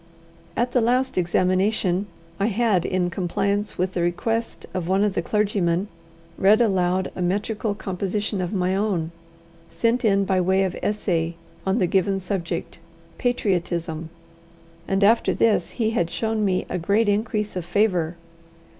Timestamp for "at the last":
0.57-1.15